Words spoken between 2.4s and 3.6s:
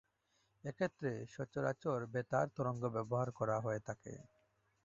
তরঙ্গ ব্যবহার করা